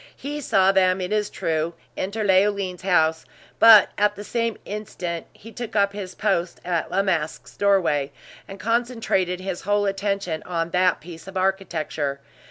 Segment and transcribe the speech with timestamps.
[0.15, 3.23] He saw them, it is true, enter Leoline's house,
[3.59, 8.11] but at the same instant, he took up his post at La Masque's doorway,
[8.47, 12.19] and concentrated his whole attention on that piece of architecture.